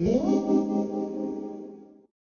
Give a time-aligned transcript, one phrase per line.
[0.00, 0.06] I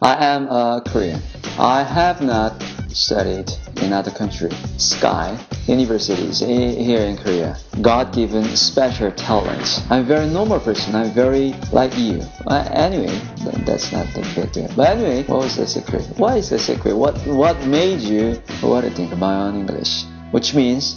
[0.00, 1.20] am a Korean.
[1.58, 3.50] I have not studied
[3.82, 4.52] in other country.
[4.78, 7.58] Sky universities eh, here in Korea.
[7.82, 9.82] God-given special talent.
[9.90, 10.94] I'm a very normal person.
[10.94, 12.22] I'm very like you.
[12.46, 13.20] Uh, anyway,
[13.66, 14.70] that's not the big deal.
[14.76, 16.06] But anyway, what was the secret?
[16.16, 16.94] What is the secret?
[16.94, 20.04] What what made you what to think about English?
[20.30, 20.96] Which means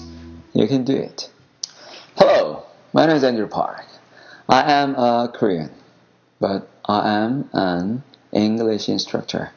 [0.54, 1.28] you can do it.
[2.18, 3.88] Hello, my name is Andrew Park.
[4.48, 5.72] I am a Korean,
[6.40, 9.52] but I am an English instructor.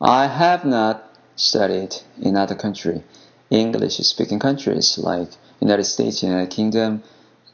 [0.00, 3.02] I have not studied in other country,
[3.50, 5.28] English speaking countries like
[5.60, 7.02] United States, United Kingdom,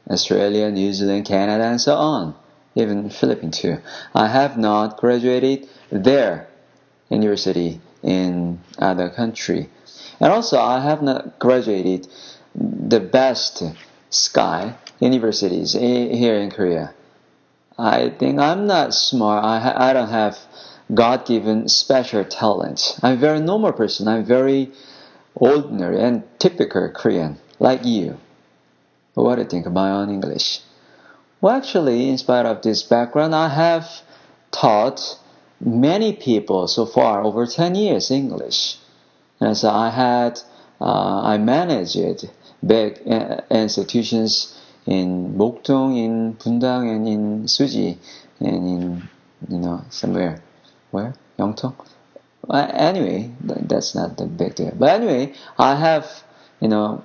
[0.08, 2.34] Australia, New Zealand, Canada, and so on.
[2.74, 3.78] Even Philippines too.
[4.14, 6.48] I have not graduated there
[7.08, 9.68] university in other country.
[10.20, 12.06] And also I have not graduated
[12.54, 13.62] the best
[14.10, 16.94] sky universities here in Korea.
[17.80, 19.42] I think I'm not smart.
[19.42, 20.38] I, I don't have
[20.92, 22.98] God given special talent.
[23.02, 24.06] I'm a very normal person.
[24.06, 24.70] I'm very
[25.34, 28.18] ordinary and typical Korean, like you.
[29.14, 30.60] What do you think about my own English?
[31.40, 34.02] Well, actually, in spite of this background, I have
[34.50, 35.18] taught
[35.58, 38.76] many people so far over 10 years English.
[39.40, 40.38] And so I had,
[40.80, 42.28] uh, I managed
[42.64, 47.98] big uh, institutions in Mokdong, in Bundang, and in Suji,
[48.40, 49.08] and in,
[49.48, 50.42] you know, somewhere
[50.90, 51.14] where?
[51.38, 51.74] Yongtong?
[52.52, 54.72] Anyway, that's not the big deal.
[54.76, 56.06] But anyway, I have,
[56.60, 57.04] you know,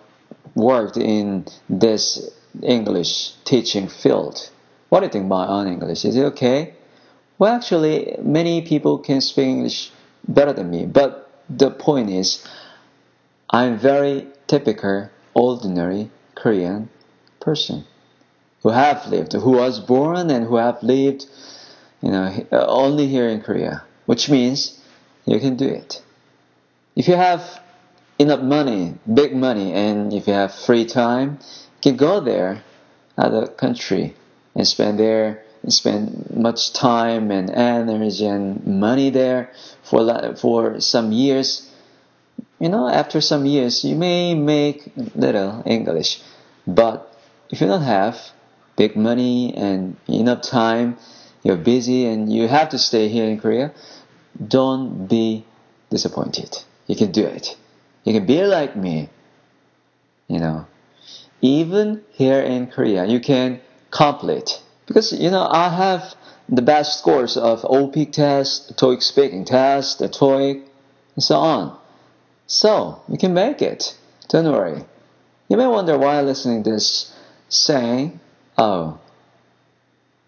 [0.56, 2.31] worked in this
[2.64, 4.50] English teaching field.
[4.90, 6.06] What do you think about on English?
[6.06, 6.73] Is it okay?
[7.38, 9.92] Well, actually, many people can speak English
[10.28, 10.86] better than me.
[10.86, 12.46] But the point is,
[13.50, 16.90] I'm very typical, ordinary Korean
[17.46, 17.86] person
[18.64, 21.26] who have lived, who was born and who have lived
[22.06, 24.80] you know, uh, only here in Korea, which means
[25.26, 26.04] you can do it.
[26.96, 27.62] If you have
[28.20, 32.64] enough money, big money, and if you have free time, you can go there,
[33.18, 34.14] other country,
[34.53, 41.12] and spend there, and spend much time and energy and money there for for some
[41.12, 41.68] years.
[42.59, 46.22] You know, after some years, you may make little English,
[46.68, 47.15] but
[47.50, 48.17] if you don't have
[48.78, 50.97] big money and enough time,
[51.44, 53.73] you're busy and you have to stay here in Korea,
[54.45, 55.45] don't be
[55.89, 56.57] disappointed.
[56.88, 57.56] You can do it.
[58.03, 59.09] You can be like me.
[60.28, 60.66] You know,
[61.41, 64.62] even here in Korea, you can complete.
[64.88, 66.16] Because, you know, I have
[66.50, 70.63] the best scores of OPIC test, TOEIC speaking test, the TOEIC,
[71.16, 71.77] and so on.
[72.47, 73.97] So, you can make it.
[74.29, 74.83] Don't worry.
[75.47, 77.16] You may wonder why listening this
[77.50, 78.19] saying,
[78.57, 79.00] oh,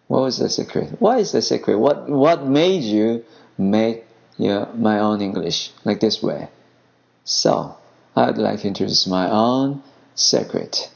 [0.08, 1.02] what was the secret?
[1.02, 1.78] What is the secret?
[1.78, 3.26] What what made you
[3.58, 4.06] make
[4.38, 6.50] your my own English like this way?
[7.26, 7.76] So
[8.16, 9.84] I'd like to introduce my own
[10.16, 10.90] secret.